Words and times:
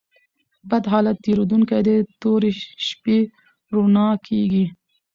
بد 0.69 0.83
حالت 0.91 1.17
تېرېدونکى 1.25 1.79
دئ؛ 1.87 1.97
توري 2.21 2.51
شپې 2.87 3.17
رؤڼا 3.73 4.07
کېږي. 4.27 4.65